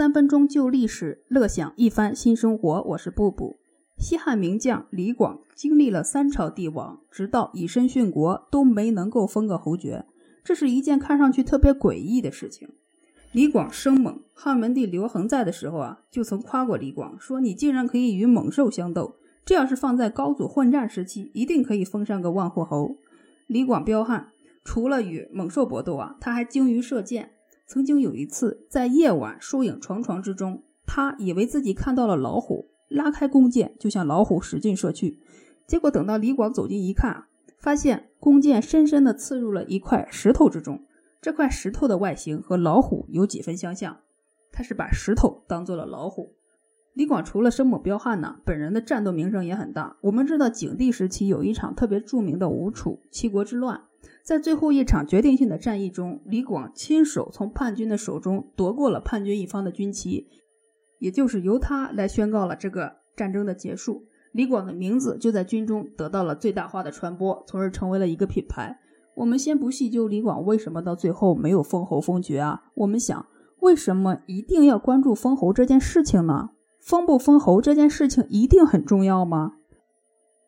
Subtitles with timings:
[0.00, 2.82] 三分钟就历史，乐享一番新生活。
[2.84, 3.58] 我是布布。
[3.98, 10.06] 西汉名将李广经历了三朝帝王，直到以身殉国，都没能够封个侯爵。
[10.42, 12.70] 这是一件看上去特别诡异的事情。
[13.32, 22.96] 李广生猛，汉文帝刘恒在的时候啊，就曾夸过李广，说你竟然可以与猛兽相斗，这要是放在高祖混战时期，一定可以封上个万户侯。
[23.46, 24.28] 李广彪悍，
[24.64, 27.32] 除了与猛兽搏斗啊，他还精于射箭。
[27.72, 35.20] 曾经有一次，在夜晚疏影幢幢之中，他以为自己看到了老虎，拉开弓箭就向老虎使劲射去。
[35.68, 37.26] 结果等到李广走近一看，
[37.60, 40.82] 发现弓箭深深地刺入了一块石头之中。
[41.22, 44.00] 这块石头的外形和老虎有几分相像，
[44.50, 46.34] 他是把石头当做了老虎。
[46.94, 49.96] 李广除了生猛彪悍呢，本人的战斗名声也很大。
[50.00, 53.82] 我们知道景帝时期有一场特别著名的吴楚七国之乱。
[54.22, 60.28] 在最后一场决定性的战役中，李广亲手从叛军的手中夺过了叛军一方的军旗，
[60.98, 64.04] 也就是由他来宣告了这个战争的结束。
[64.32, 68.78] 李广的名字就在军中得到了最大化的传播，从而成为了一个品牌。
[69.16, 73.26] 我们先不细究李广为什么到最后没有封侯封爵啊，我们想，
[73.58, 76.50] 为什么一定要关注封侯这件事情呢？
[76.78, 79.54] 封不封侯这件事情一定很重要吗？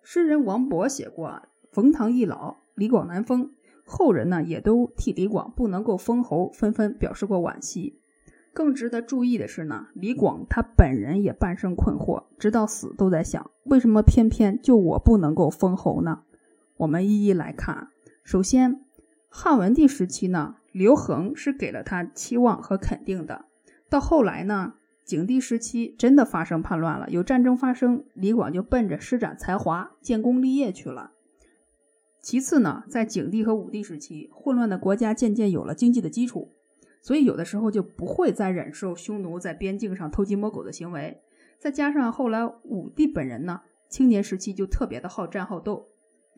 [0.03, 3.53] 诗人王勃写过：“冯唐易老，李广难封。”
[3.85, 7.99] 后人呢也都替李广不能够封侯纷纷表示过惋惜。
[8.55, 16.23] 更值得注意的是呢，李广他本人也半生困惑，直到死都在想，为什么偏偏就我不能够封侯呢？
[16.77, 17.89] 我们一一来看。
[18.23, 18.85] 首先，
[19.29, 23.47] 汉文帝时期呢，刘恒是给了他期望和肯定的。
[23.89, 31.13] 到后来呢，景帝时期真的发生叛乱了，有战争发生，李广就奔着施展才华、建功立业去了。
[32.23, 36.53] 其次呢，在景帝和武帝时期，混乱的国家渐渐有了经济的基础，
[37.01, 41.21] 所以有的时候就不会再忍受匈奴在边境上偷鸡摸狗的行为。
[41.59, 45.87] 再加上后来武帝本人呢，青年时期就特别的好战好斗，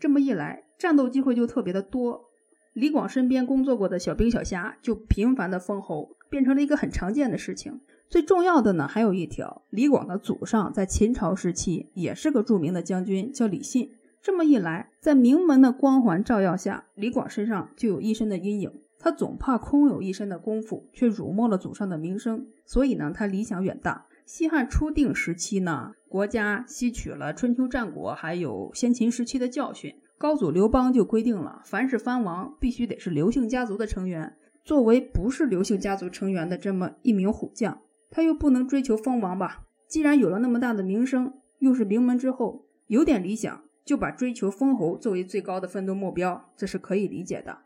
[0.01, 2.31] 这么一来，战斗机会就特别的多。
[2.73, 7.81] 李广身边工作过的小兵小虾就频繁的封侯，变成了一个很常见的事情。
[8.09, 13.91] 最重要的呢，还有一条，李广的祖上在秦朝时期也是个著名的将军，叫李信。
[14.25, 18.73] 这么一来，在名门的光环照耀下，李广身上就有一身的阴影。
[18.99, 22.47] 他总怕空有一身的功夫，却辱没了祖上的名声。
[22.65, 24.07] 所以呢，他理想远大。
[24.25, 34.35] 西汉初定时期呢，国家吸取了春秋战国还有先秦时期的教训，高祖刘邦就规定了，凡是藩王必须得是刘姓家族的成员。
[34.65, 39.65] 作为不是刘姓家族成员的这么一名虎将，他又不能追求封王吧？
[39.87, 43.61] 既然有了那么大的名声，又是名门之后，有点理想。
[43.85, 47.59] 就把追求封侯作为最高的奋斗目标，这是可以理解的。